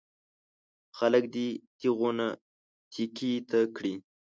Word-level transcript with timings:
خلک 0.97 1.23
دې 1.33 1.47
تېغونه 1.79 2.27
تېکې 2.91 3.31
ته 3.49 3.59
کړي. 3.75 3.93